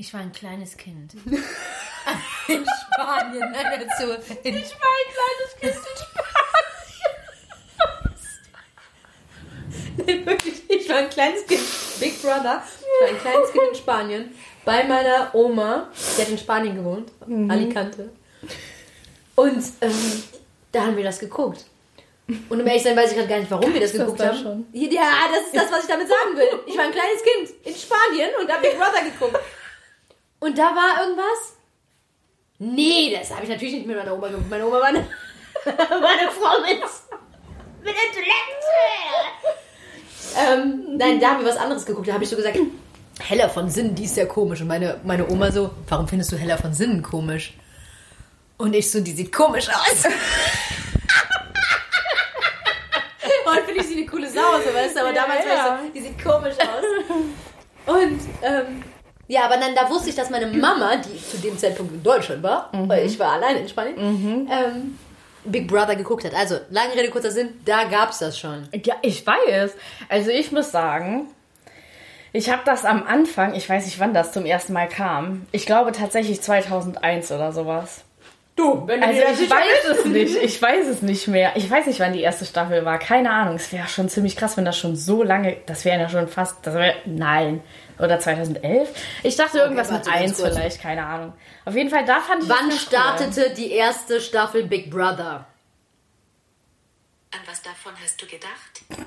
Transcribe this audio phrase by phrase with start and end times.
[0.00, 1.12] Ich war ein kleines Kind.
[2.48, 4.12] in Spanien, nein, dazu.
[4.44, 5.74] In Ich war ein kleines Kind
[9.98, 11.60] in Nee, wirklich, ich war ein kleines Kind.
[12.00, 12.62] Big Brother.
[12.64, 14.34] Ich war ein kleines Kind in Spanien.
[14.64, 15.90] Bei meiner Oma.
[16.16, 17.12] Die hat in Spanien gewohnt.
[17.50, 18.08] Alicante.
[19.34, 20.22] Und ähm,
[20.72, 21.66] da haben wir das geguckt.
[22.48, 24.28] Und um ehrlich zu sein, weiß ich gerade gar nicht, warum wir das geguckt das
[24.28, 24.42] haben.
[24.42, 24.66] schon?
[24.72, 26.60] Ja, das ist das, was ich damit sagen will.
[26.64, 29.38] Ich war ein kleines Kind in Spanien und habe Big Brother geguckt.
[30.40, 31.54] Und da war irgendwas?
[32.58, 34.50] Nee, das habe ich natürlich nicht mit meiner Oma geguckt.
[34.50, 34.98] Meine Oma war eine,
[35.64, 36.80] war eine Frau mit,
[37.82, 38.64] mit Intellekt.
[40.38, 42.08] Ähm, nein, da haben wir was anderes geguckt.
[42.08, 42.58] Da habe ich so gesagt,
[43.20, 44.60] Heller von Sinnen, die ist ja komisch.
[44.62, 47.54] Und meine, meine Oma so, warum findest du Heller von Sinnen komisch?
[48.56, 50.04] Und ich so, die sieht komisch aus.
[53.46, 55.50] Heute finde ich sie eine coole Sau, so weißt du, aber Ja, damals ja.
[55.50, 56.84] war ich so, die sieht komisch aus.
[57.86, 58.82] Und, ähm,
[59.30, 62.42] ja, aber dann, da wusste ich, dass meine Mama, die zu dem Zeitpunkt in Deutschland
[62.42, 63.96] war, weil ich war allein in Spanien,
[64.50, 64.98] ähm,
[65.44, 66.34] Big Brother geguckt hat.
[66.34, 68.68] Also, lange Rede, kurzer Sinn, da gab's das schon.
[68.84, 69.72] Ja, ich weiß.
[70.08, 71.28] Also ich muss sagen,
[72.32, 75.46] ich habe das am Anfang, ich weiß nicht, wann das zum ersten Mal kam.
[75.52, 78.02] Ich glaube tatsächlich 2001 oder sowas.
[78.56, 80.36] Du, wenn Also ich weiß es nicht.
[80.36, 81.56] Ich weiß es nicht mehr.
[81.56, 82.98] Ich weiß nicht, wann die erste Staffel war.
[82.98, 83.54] Keine Ahnung.
[83.56, 85.56] Es wäre schon ziemlich krass, wenn das schon so lange.
[85.66, 86.66] Das wären ja schon fast.
[86.66, 87.62] Das wär, nein.
[87.98, 88.88] Oder 2011?
[89.22, 90.54] Ich dachte irgendwas mit warte, ganz 1 kurz.
[90.56, 90.82] vielleicht.
[90.82, 91.32] Keine Ahnung.
[91.64, 92.48] Auf jeden Fall, da fand ich.
[92.48, 95.46] Wann startete die erste Staffel Big Brother?
[97.32, 99.06] An was davon hast du gedacht?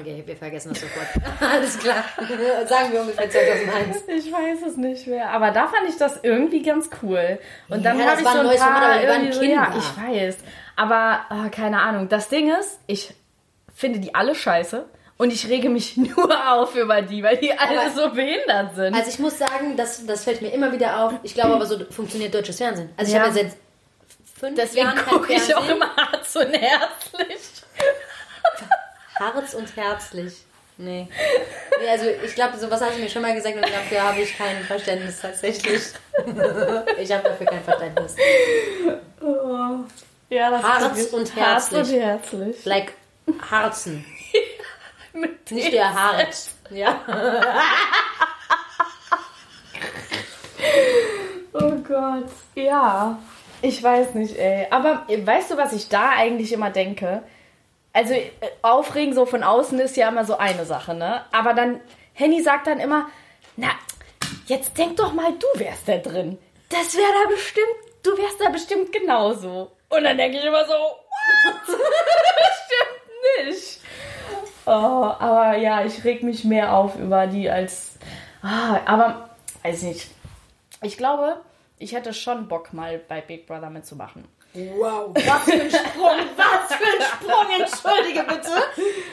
[0.00, 1.06] Okay, wir vergessen das sofort.
[1.40, 2.04] Alles klar.
[2.66, 3.96] Sagen wir ungefähr 2001.
[4.08, 4.14] Cool.
[4.16, 5.30] Ich weiß es nicht mehr.
[5.30, 7.38] Aber da fand ich das irgendwie ganz cool.
[7.68, 8.72] Und Ja, dann das habe ich war so ein ein paar.
[8.72, 10.36] Format, aber irgendwie so, ja, ich weiß.
[10.76, 12.08] Aber ah, keine Ahnung.
[12.08, 13.14] Das Ding ist, ich
[13.74, 14.84] finde die alle scheiße.
[15.16, 18.94] Und ich rege mich nur auf über die, weil die alle Aber- so behindert sind.
[18.96, 21.12] Also ich muss sagen, das, das fällt mir immer wieder auf.
[21.22, 22.90] Ich glaube aber, so funktioniert deutsches Fernsehen.
[22.96, 23.24] Also ich Ja.
[23.26, 23.52] habe ja seit
[24.40, 27.53] fünf Deswegen Jahren gucke ich auch immer hart und herzlich.
[29.18, 30.34] Harz und herzlich.
[30.76, 31.08] Nee.
[31.80, 34.36] nee also ich glaube, sowas hast du mir schon mal gesagt und dafür habe ich
[34.36, 35.82] kein Verständnis tatsächlich.
[36.98, 38.16] ich habe dafür kein Verständnis.
[40.30, 40.82] Ja, das Harz
[41.12, 42.00] und Harz und herzlich.
[42.00, 42.64] herzlich.
[42.64, 42.92] Like
[43.50, 44.04] Harzen.
[45.12, 46.50] Mit Nicht der Harz.
[46.70, 47.00] Ja.
[51.56, 52.30] Oh Gott.
[52.56, 53.16] Ja.
[53.62, 54.66] Ich weiß nicht, ey.
[54.70, 57.22] Aber weißt du, was ich da eigentlich immer denke?
[57.94, 61.24] Also, äh, Aufregen so von außen ist ja immer so eine Sache, ne?
[61.32, 61.80] Aber dann,
[62.12, 63.08] Henny sagt dann immer,
[63.56, 63.68] na,
[64.46, 66.38] jetzt denk doch mal, du wärst da drin.
[66.68, 67.66] Das wäre da bestimmt,
[68.02, 69.70] du wärst da bestimmt genauso.
[69.88, 71.62] Und dann denke ich immer so, what?
[72.66, 73.80] Stimmt nicht.
[74.66, 77.98] Oh, aber ja, ich reg mich mehr auf über die als.
[78.42, 79.30] Ah, aber,
[79.62, 80.08] weiß nicht.
[80.82, 81.36] Ich glaube,
[81.78, 84.24] ich hätte schon Bock, mal bei Big Brother mitzumachen.
[84.54, 88.50] Wow, was für ein Sprung, was für ein Sprung, entschuldige bitte.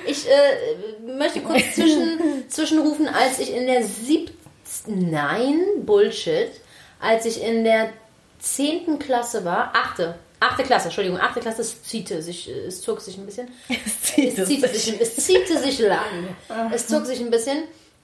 [0.06, 6.52] Ich äh, möchte kurz zwischen, zwischenrufen, als ich in der siebten, nein, Bullshit,
[7.00, 7.92] als ich in der
[8.40, 13.18] zehnten Klasse war, achte, achte Klasse, Entschuldigung, achte Klasse, es ziehte sich, es zog sich
[13.18, 13.48] ein bisschen.
[13.70, 16.36] Es ziehte sich, es ziehte sich lang.
[16.72, 17.64] Es zog sich ein bisschen.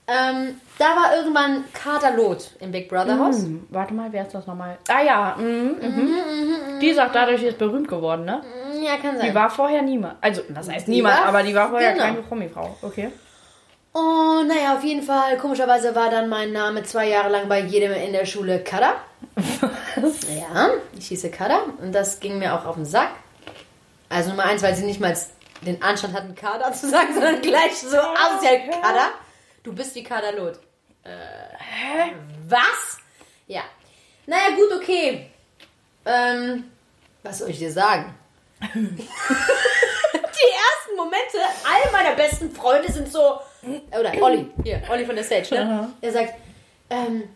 [0.09, 3.40] Ähm, da war irgendwann Kader Loth im Big Brother Haus.
[3.40, 4.78] Hm, warte mal, wer ist das nochmal?
[4.88, 6.79] Ah ja, mhm, mhm.
[6.79, 8.41] die ist auch dadurch jetzt berühmt geworden, ne?
[8.81, 9.28] Ja, kann sein.
[9.29, 10.16] Die war vorher niemand.
[10.22, 12.06] Also, das heißt Die niemand, war- aber die war vorher genau.
[12.06, 12.78] keine Promi-Frau.
[12.84, 13.12] Okay.
[13.94, 15.38] Oh, naja, auf jeden Fall.
[15.38, 18.94] Komischerweise war dann mein Name zwei Jahre lang bei jedem in der Schule Kada.
[19.35, 23.09] Ja, ich hieße Kada und das ging mir auch auf den Sack.
[24.09, 25.16] Also Nummer eins, weil sie nicht mal
[25.66, 29.07] den Anstand hatten, Kada zu sagen, sondern gleich so asozial Kada.
[29.67, 30.61] Du bist wie Kada Loth.
[31.03, 31.09] Äh,
[31.59, 32.13] Hä?
[32.47, 33.00] was?
[33.47, 33.63] Ja.
[34.25, 35.29] Naja, gut, okay.
[36.05, 36.72] Ähm,
[37.22, 38.17] was soll ich dir sagen?
[38.73, 43.41] Die ersten Momente, all meiner besten Freunde sind so,
[43.91, 45.91] oder Olli, hier, Olli von der Stage, ne?
[45.99, 46.35] Er sagt,
[46.89, 47.28] ähm,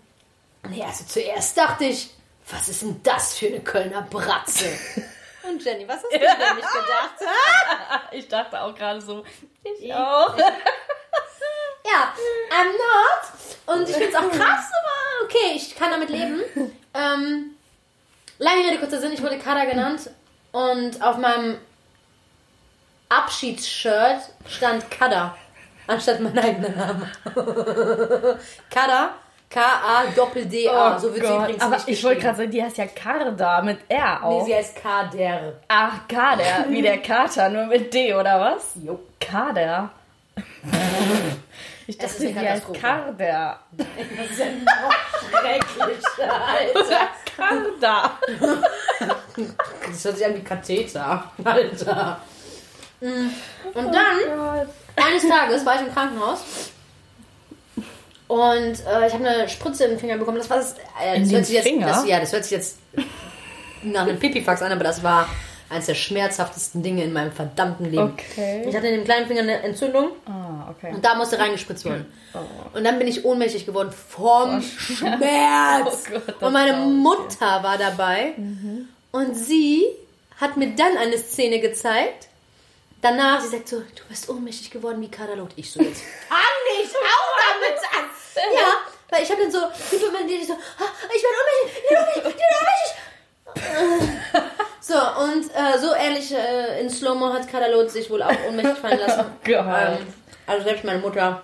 [0.70, 2.12] nee, also zuerst dachte ich,
[2.50, 4.72] was ist denn das für eine Kölner Bratze?
[5.44, 7.16] Und Jenny, was hast du denn nicht gedacht?
[8.14, 9.26] Ich dachte auch gerade so,
[9.82, 10.34] ich auch.
[12.52, 13.78] I'm not.
[13.78, 16.42] Und ich finde es auch krass, aber okay, ich kann damit leben.
[16.94, 17.52] Ähm,
[18.40, 20.10] lange Rede, kurzer Sinn, ich wurde Kada genannt
[20.52, 21.58] und auf meinem
[23.10, 25.36] Abschiedsshirt stand Kada
[25.88, 27.12] anstatt mein eigener Name.
[28.70, 29.12] Kada,
[29.50, 33.62] K-A-Doppel-D-A, so wird sie übrigens Oh Aber ich wollte gerade sagen, die heißt ja Karda
[33.62, 34.46] mit R Nee, auch.
[34.46, 35.54] sie heißt Kader.
[35.68, 38.72] Ach, Kader, wie der Kater, nur mit D, oder was?
[38.82, 39.00] Jo.
[39.20, 39.92] Kader.
[41.92, 42.80] Ich Es ist dachte, eine die heißt Katastrophe.
[42.80, 43.60] Karder.
[43.78, 47.08] Das ist ja noch schrecklich, Alter.
[47.38, 48.12] Kanada.
[49.90, 52.22] Das hört sich an wie Katheter, Alter.
[53.02, 53.06] Mm.
[53.74, 54.68] Und dann, Gott.
[54.96, 56.40] eines Tages war ich im Krankenhaus
[58.28, 58.46] und
[58.88, 60.38] äh, ich habe eine Spritze in den Finger bekommen.
[60.38, 61.88] Das war das, äh, In das den hört sich jetzt, Finger?
[61.88, 62.78] Das, ja, das hört sich jetzt
[63.84, 65.28] nach einem Pipifax an, aber das war
[65.70, 68.14] eines der schmerzhaftesten Dinge in meinem verdammten Leben.
[68.14, 68.64] Okay.
[68.68, 70.41] Ich hatte in dem kleinen Finger eine Entzündung Ah,
[70.72, 70.94] okay.
[70.94, 72.12] und da musste reingespritzt werden.
[72.34, 72.78] Oh.
[72.78, 76.06] Und dann bin ich ohnmächtig geworden vom Schmerz.
[76.10, 78.34] Oh Gott, und meine Mutter war dabei
[79.12, 79.86] und sie
[80.40, 82.28] hat mir dann eine Szene gezeigt.
[83.02, 85.52] Danach, sie sagt so, du bist ohnmächtig geworden wie Kadalot.
[85.56, 86.40] Ich so, jetzt fang
[86.78, 88.06] nicht auch damit an.
[88.54, 88.74] Ja,
[89.10, 89.60] weil ich habe dann so,
[89.92, 90.56] die so, ich bin ohnmächtig, ich bin
[91.42, 93.02] ohnmächtig, ich bin ohnmächtig.
[94.84, 99.00] So, und äh, so ähnlich äh, in Slow-Mo hat Kadalot sich wohl auch ohnmächtig fallen
[99.00, 99.26] lassen.
[99.46, 99.66] Gott.
[99.66, 100.08] Ähm,
[100.48, 101.42] also selbst meine Mutter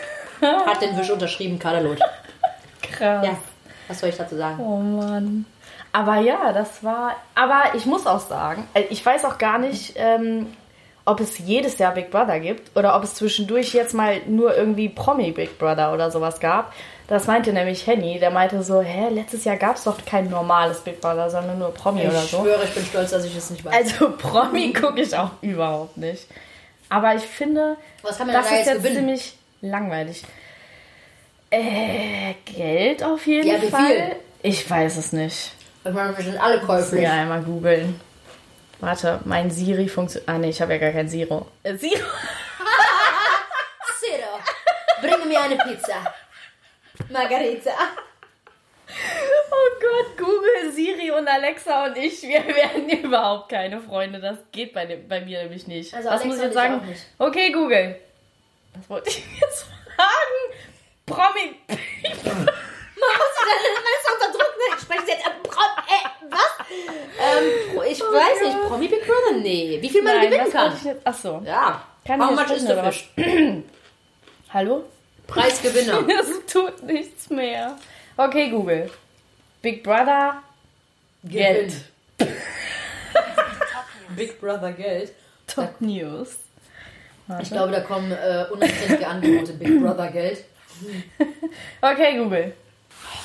[0.66, 1.98] hat den Wisch unterschrieben, Kadalot.
[2.82, 3.26] Krass.
[3.26, 3.36] Ja,
[3.88, 4.58] was soll ich dazu sagen?
[4.60, 5.44] Oh Mann.
[5.92, 7.16] Aber ja, das war.
[7.34, 10.46] Aber ich muss auch sagen, äh, ich weiß auch gar nicht, ähm,
[11.04, 14.90] ob es jedes Jahr Big Brother gibt oder ob es zwischendurch jetzt mal nur irgendwie
[14.90, 16.72] Promi Big Brother oder sowas gab.
[17.06, 20.80] Das meinte nämlich Henny, der meinte so, hä, letztes Jahr gab es doch kein normales
[20.80, 22.42] Big Brother, sondern nur Promi oder Ich so.
[22.42, 23.74] schwöre, ich bin stolz, dass ich es nicht weiß.
[23.74, 26.26] Also Promi gucke ich auch überhaupt nicht.
[26.88, 28.96] Aber ich finde, Was kann man denn das da ist jetzt gewinnen?
[28.96, 30.24] ziemlich langweilig.
[31.50, 33.86] Äh, Geld auf jeden Ja, wie Fall.
[33.86, 34.16] viel?
[34.42, 35.52] Ich weiß es nicht.
[35.84, 37.06] Ich meine, wir sind alle käuflich.
[37.08, 38.00] einmal googeln.
[38.80, 40.28] Warte, mein Siri funktioniert.
[40.28, 41.46] Ah, nee, ich habe ja gar kein Zero.
[41.62, 42.04] Äh, Zero?
[43.98, 44.38] Zero,
[45.00, 46.14] bringe mir eine Pizza.
[47.10, 47.70] Margarita.
[49.50, 54.20] Oh Gott, Google, Siri und Alexa und ich, wir werden überhaupt keine Freunde.
[54.20, 55.94] Das geht bei, bei mir nämlich nicht.
[55.94, 56.74] Also Was Alexa muss ich jetzt ich sagen?
[56.80, 57.02] auch nicht.
[57.18, 57.96] Okay, Google.
[58.74, 59.62] Was wollte ich jetzt
[59.96, 60.64] fragen?
[61.06, 61.56] Promi.
[61.68, 64.60] Man muss sich dann alles unterdrücken.
[64.76, 65.26] Ich spreche jetzt.
[65.26, 66.66] Äh, äh, was?
[67.20, 68.68] Ähm, ich weiß nicht.
[68.68, 69.38] Promi Big Brother?
[69.40, 69.78] Nee.
[69.80, 70.74] Wie viel man Oh Nein, gewinnen kann?
[70.76, 71.00] ich jetzt?
[71.04, 71.42] Ach so.
[71.44, 71.82] Ja.
[72.04, 73.10] Kann How ich much is the fish?
[74.52, 74.84] Hallo?
[75.26, 76.04] Preisgewinner.
[76.20, 77.76] Es tut nichts mehr.
[78.16, 78.90] Okay, Google.
[79.62, 80.42] Big Brother.
[81.24, 81.74] Geld.
[84.16, 85.12] Big Brother Geld.
[85.46, 86.36] Top News.
[87.42, 89.52] Ich glaube, da kommen äh, unanständige Angebote.
[89.52, 90.44] Big Brother Geld.
[91.80, 92.54] Okay, Google.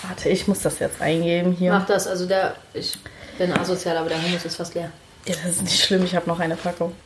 [0.07, 1.71] Warte, ich muss das jetzt eingeben hier.
[1.71, 2.07] Mach das.
[2.07, 2.97] Also der, ich
[3.37, 4.91] bin asozial, aber der Hummus ist fast leer.
[5.25, 6.93] Ja, das ist nicht schlimm, ich habe noch eine Packung.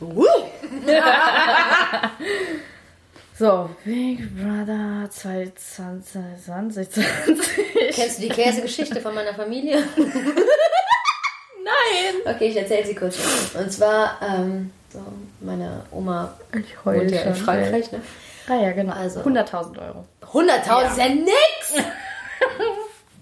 [3.38, 6.40] So, Big Brother 2020.
[6.44, 6.88] 20.
[7.92, 9.76] Kennst du die Käsegeschichte von meiner Familie?
[11.64, 12.14] Nein!
[12.34, 13.16] Okay, ich erzähle sie kurz.
[13.54, 15.00] Und zwar, ähm, so,
[15.40, 18.00] meine Oma Ich wohnt ja in Frankreich, ne?
[18.48, 18.94] Ah ja, genau.
[18.94, 20.04] Also- 100.000 Euro.
[20.32, 21.86] 100.000 ist ja nix!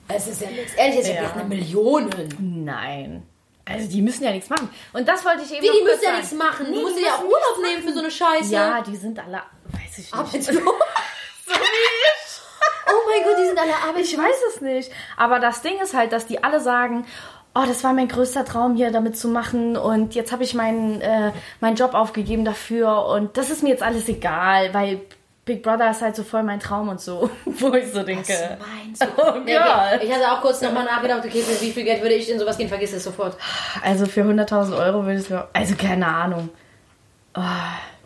[0.08, 0.72] Es ist ja nix.
[0.74, 1.14] Ehrlich, ich Ja.
[1.14, 2.08] hab gedacht, eine Million.
[2.38, 3.24] Nein.
[3.64, 4.70] Also die müssen ja nichts machen.
[4.92, 6.66] Und das wollte ich eben Wie, die müssen ja nichts machen.
[6.70, 8.52] Nee, du musst ja auch Urlaub nehmen für so eine Scheiße.
[8.54, 9.42] Ja, die sind alle,
[9.98, 10.14] weiß ich nicht.
[10.14, 10.62] Arbeitslos.
[12.88, 14.24] Oh mein Gott, die sind alle Ich arbeitslos.
[14.24, 14.92] weiß es nicht.
[15.16, 17.04] Aber das Ding ist halt, dass die alle sagen,
[17.54, 21.00] oh, das war mein größter Traum hier damit zu machen und jetzt habe ich meinen,
[21.00, 25.00] äh, meinen Job aufgegeben dafür und das ist mir jetzt alles egal, weil
[25.44, 28.32] Big Brother ist halt so voll mein Traum und so, wo ich so denke.
[28.32, 29.06] Was meinst du?
[29.22, 29.98] Oh Nee, okay.
[30.02, 32.56] Ich hatte auch kurz nochmal nachgedacht, okay, für wie viel Geld würde ich in sowas
[32.56, 32.68] gehen?
[32.68, 33.36] Vergiss es sofort.
[33.82, 36.50] Also für 100.000 Euro würde ich mir, also keine Ahnung.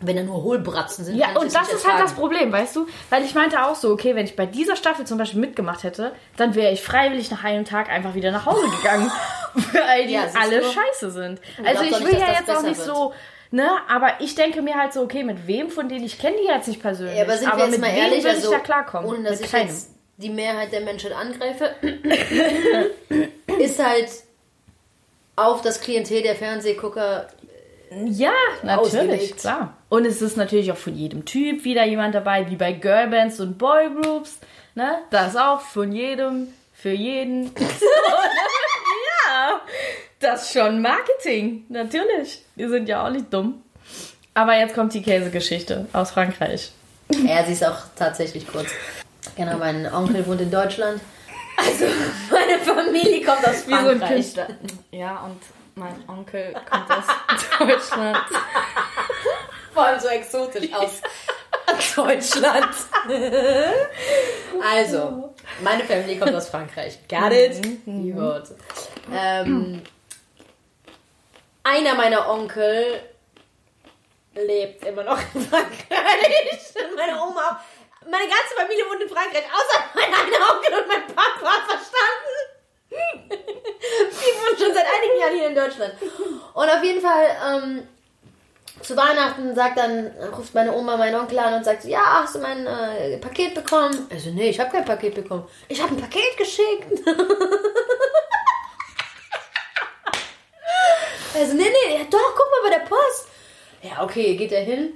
[0.03, 1.15] Wenn da nur Hohlbratzen sind.
[1.15, 2.13] Ja, und das nicht ist halt das.
[2.13, 2.87] Problem, weißt du?
[3.09, 6.11] Weil ich meinte auch so, okay, wenn ich bei dieser Staffel zum Beispiel mitgemacht hätte,
[6.37, 9.11] dann wäre ich freiwillig nach einem Tag einfach wieder nach Hause gegangen,
[9.53, 11.39] weil die Ja, alle scheiße sind.
[11.63, 12.87] Also ich nicht, will dass ja jetzt auch nicht wird.
[12.87, 13.13] so,
[13.51, 13.69] ne?
[13.87, 16.67] Aber ich denke mir halt so, okay, mit wem von denen ich kenne die jetzt
[16.67, 18.63] nicht persönlich, Ja, aber sind wir jetzt mit mal wem ehrlich, will also, ich da
[18.63, 19.07] klarkommen?
[19.09, 19.67] ohne dass mit ich keinem.
[19.67, 21.75] jetzt die Mehrheit der Menschheit angreife,
[23.59, 24.09] ist halt
[25.35, 27.27] auf das Klientel der Fernsehgucker
[27.91, 28.31] Ja,
[28.63, 29.37] natürlich, ausgelegt.
[29.39, 29.77] klar.
[29.89, 33.57] Und es ist natürlich auch von jedem Typ wieder jemand dabei, wie bei Girlbands und
[33.57, 34.39] Boygroups.
[34.75, 34.99] Ne?
[35.09, 37.51] Das ist auch von jedem, für jeden.
[39.27, 39.61] ja,
[40.19, 42.43] das ist schon Marketing, natürlich.
[42.55, 43.61] Die sind ja auch nicht dumm.
[44.33, 46.71] Aber jetzt kommt die Käsegeschichte aus Frankreich.
[47.25, 48.69] Ja, sie ist auch tatsächlich kurz.
[49.35, 51.01] Genau, mein Onkel wohnt in Deutschland.
[51.57, 51.85] Also,
[52.31, 54.09] meine Familie kommt aus Wie so ein Frankreich.
[54.09, 54.47] Künstler.
[54.91, 55.41] Ja, und
[55.75, 57.05] mein Onkel kommt aus
[57.59, 58.17] Deutschland.
[59.73, 61.01] Vor allem so exotisch aus
[61.95, 62.75] Deutschland.
[64.73, 66.99] also, meine Familie kommt aus Frankreich.
[67.07, 67.85] Got it?
[67.85, 68.43] Gut.
[69.13, 69.81] Ähm,
[71.63, 73.01] einer meiner Onkel
[74.33, 76.73] lebt immer noch in Frankreich.
[76.95, 77.59] Meine Oma,
[78.09, 81.63] meine ganze Familie wohnt in Frankreich, außer mein einer Onkel und mein Papa
[85.55, 85.93] Deutschland.
[86.53, 87.83] Und auf jeden Fall, ähm,
[88.81, 92.39] zu Weihnachten sagt dann, ruft meine Oma meinen Onkel an und sagt ja, hast du
[92.39, 94.07] mein äh, Paket bekommen?
[94.11, 95.47] Also, nee, ich habe kein Paket bekommen.
[95.67, 96.91] Ich habe ein Paket geschickt.
[101.35, 103.27] also, nee, nee, ja, doch, guck mal bei der Post.
[103.83, 104.93] Ja, okay, geht er hin.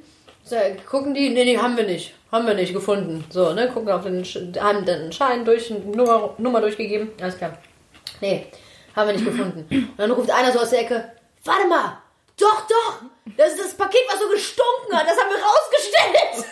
[0.89, 2.13] Gucken die, nee, nee, haben wir nicht.
[2.31, 3.23] Haben wir nicht gefunden.
[3.29, 4.23] So, ne, gucken auf den,
[4.59, 7.11] haben den Schein durch, Nummer, Nummer durchgegeben.
[7.19, 7.57] Alles klar.
[8.21, 8.47] Nee,
[8.95, 9.67] haben wir nicht gefunden.
[9.69, 11.11] Und dann ruft einer so aus der Ecke,
[11.43, 11.97] warte mal,
[12.39, 13.01] doch, doch,
[13.37, 16.45] das ist das Paket, was so gestunken hat, das haben wir rausgestellt.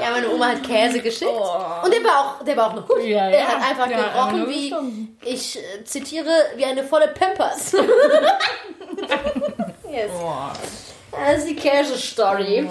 [0.00, 1.30] ja, meine Oma hat Käse geschickt.
[1.30, 2.98] Und der war auch, der war auch noch gut.
[3.00, 3.04] Oh.
[3.04, 3.46] Ja, der ja.
[3.46, 5.18] hat einfach hat gerochen wie, gestunken.
[5.22, 7.72] ich äh, zitiere, wie eine volle Pampers.
[9.90, 10.10] yes.
[11.12, 12.68] Das ist die Käse-Story.